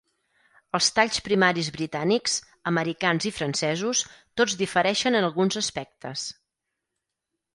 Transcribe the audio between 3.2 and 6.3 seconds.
i francesos tots difereixen en alguns aspectes.